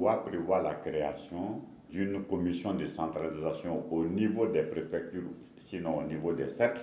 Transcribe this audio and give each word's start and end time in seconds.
loi 0.00 0.24
prévoit 0.24 0.62
la 0.62 0.74
création 0.74 1.60
d'une 1.90 2.22
commission 2.24 2.72
de 2.74 2.86
centralisation 2.86 3.84
au 3.92 4.04
niveau 4.04 4.46
des 4.46 4.62
préfectures, 4.62 5.30
sinon 5.66 5.98
au 5.98 6.02
niveau 6.02 6.32
des 6.32 6.48
cercles. 6.48 6.80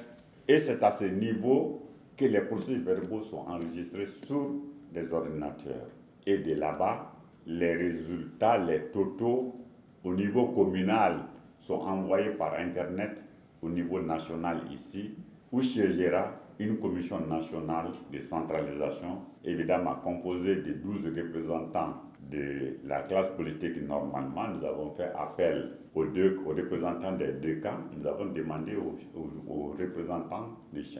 Et 0.47 0.59
c'est 0.59 0.83
à 0.83 0.91
ce 0.91 1.05
niveau 1.05 1.81
que 2.15 2.25
les 2.25 2.41
processus 2.41 2.79
verbaux 2.83 3.21
sont 3.21 3.43
enregistrés 3.47 4.07
sur 4.25 4.51
des 4.93 5.11
ordinateurs. 5.11 5.87
Et 6.25 6.37
de 6.37 6.53
là-bas, 6.53 7.13
les 7.45 7.73
résultats, 7.75 8.57
les 8.57 8.81
totaux 8.91 9.55
au 10.03 10.13
niveau 10.13 10.47
communal 10.47 11.19
sont 11.59 11.79
envoyés 11.79 12.31
par 12.31 12.53
Internet 12.53 13.17
au 13.61 13.69
niveau 13.69 13.99
national 13.99 14.61
ici, 14.71 15.15
où 15.51 15.61
siégera 15.61 16.31
une 16.59 16.77
commission 16.77 17.19
nationale 17.27 17.91
de 18.11 18.19
centralisation, 18.19 19.21
évidemment 19.43 19.95
composée 19.95 20.55
de 20.57 20.73
12 20.73 21.05
représentants 21.15 22.01
de 22.31 22.77
la 22.85 23.01
classe 23.01 23.29
politique 23.29 23.81
normalement. 23.87 24.47
Nous 24.47 24.65
avons 24.65 24.91
fait 24.91 25.11
appel 25.17 25.77
aux, 25.93 26.05
deux, 26.05 26.39
aux 26.45 26.49
représentants 26.49 27.13
des 27.13 27.33
deux 27.33 27.55
camps. 27.61 27.77
Nous 27.95 28.05
avons 28.07 28.25
demandé 28.25 28.75
aux, 28.75 29.75
représentants, 29.79 30.49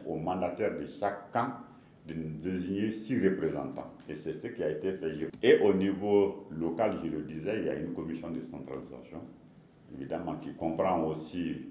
aux 0.05 0.17
mandataires 0.17 0.77
de 0.77 0.85
chaque 0.85 1.31
camp 1.31 1.49
de 2.07 2.13
désigner 2.13 2.91
six 2.91 3.19
représentants. 3.27 3.91
Et 4.07 4.15
c'est 4.15 4.33
ce 4.33 4.47
qui 4.47 4.63
a 4.63 4.69
été 4.69 4.93
fait. 4.93 5.11
Et 5.43 5.59
au 5.59 5.73
niveau 5.73 6.47
local, 6.51 6.97
je 7.03 7.09
le 7.09 7.23
disais, 7.23 7.59
il 7.59 7.65
y 7.65 7.69
a 7.69 7.75
une 7.75 7.93
commission 7.93 8.29
de 8.29 8.39
centralisation, 8.41 9.21
évidemment, 9.93 10.35
qui 10.35 10.53
comprend 10.53 11.03
aussi 11.03 11.67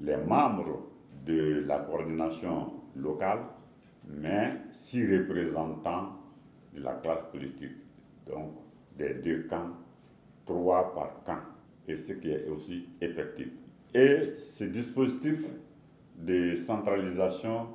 les 0.00 0.16
membres 0.16 0.90
de 1.26 1.64
la 1.66 1.78
coordination 1.78 2.83
locale, 2.96 3.40
mais 4.08 4.52
six 4.72 5.04
représentants 5.06 6.16
de 6.74 6.82
la 6.82 6.94
classe 6.94 7.24
politique. 7.30 7.76
Donc, 8.26 8.52
des 8.96 9.14
deux 9.14 9.42
camps, 9.48 9.70
trois 10.44 10.94
par 10.94 11.22
camp, 11.24 11.42
et 11.86 11.96
ce 11.96 12.12
qui 12.12 12.30
est 12.30 12.46
aussi 12.48 12.88
effectif. 13.00 13.48
Et 13.92 14.34
ce 14.38 14.64
dispositif 14.64 15.44
de 16.18 16.54
centralisation 16.56 17.68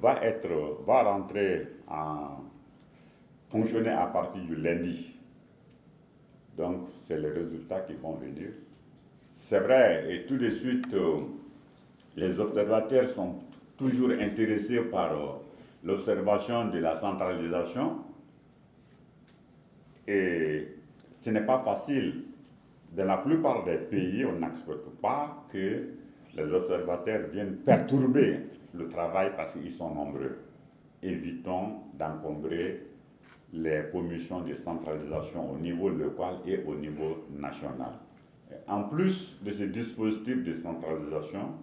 va, 0.00 0.22
être, 0.22 0.82
va 0.84 1.02
rentrer 1.02 1.68
en 1.88 2.42
fonctionner 3.50 3.90
à 3.90 4.06
partir 4.06 4.42
du 4.42 4.56
lundi. 4.56 5.14
Donc, 6.56 6.86
c'est 7.06 7.18
les 7.18 7.30
résultats 7.30 7.80
qui 7.80 7.94
vont 7.94 8.14
venir. 8.14 8.48
C'est 9.34 9.60
vrai, 9.60 10.06
et 10.12 10.26
tout 10.26 10.36
de 10.36 10.48
suite, 10.50 10.92
euh, 10.94 11.20
les 12.16 12.40
observateurs 12.40 13.08
sont 13.10 13.36
toujours 13.76 14.10
intéressés 14.10 14.80
par 14.80 15.12
euh, 15.12 15.32
l'observation 15.84 16.68
de 16.68 16.78
la 16.78 16.96
centralisation. 16.96 17.98
Et 20.06 20.68
ce 21.20 21.30
n'est 21.30 21.44
pas 21.44 21.58
facile. 21.58 22.24
Dans 22.92 23.04
la 23.04 23.18
plupart 23.18 23.64
des 23.64 23.76
pays, 23.76 24.24
on 24.24 24.38
n'accepte 24.38 24.88
pas 25.02 25.44
que 25.52 25.88
les 26.36 26.52
observateurs 26.52 27.28
viennent 27.32 27.56
perturber 27.56 28.40
le 28.74 28.88
travail 28.88 29.32
parce 29.36 29.52
qu'ils 29.52 29.72
sont 29.72 29.94
nombreux. 29.94 30.38
Évitons 31.02 31.80
d'encombrer 31.94 32.86
les 33.52 33.84
commissions 33.92 34.40
de 34.40 34.54
centralisation 34.54 35.52
au 35.52 35.58
niveau 35.58 35.88
local 35.88 36.36
et 36.46 36.62
au 36.66 36.74
niveau 36.74 37.24
national. 37.30 37.92
En 38.68 38.84
plus 38.84 39.36
de 39.42 39.52
ce 39.52 39.64
dispositif 39.64 40.44
de 40.44 40.54
centralisation, 40.54 41.54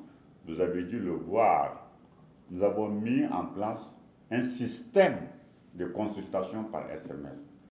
vous 0.45 0.59
avez 0.59 0.84
dû 0.84 1.00
le 1.00 1.11
voir, 1.11 1.89
nous 2.50 2.64
avons 2.64 2.90
mis 2.90 3.26
en 3.28 3.46
place 3.48 3.82
un 4.32 4.42
système 4.42 5.18
de 5.74 5.86
consultation 5.86 6.64
par 6.66 6.90
SMS. 6.90 7.54